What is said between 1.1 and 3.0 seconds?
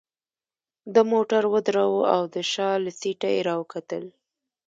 موټر ودراوه او د شا له